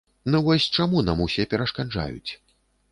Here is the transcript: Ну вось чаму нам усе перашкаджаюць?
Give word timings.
Ну 0.35 0.39
вось 0.47 0.65
чаму 0.79 1.05
нам 1.11 1.23
усе 1.27 1.47
перашкаджаюць? 1.53 2.31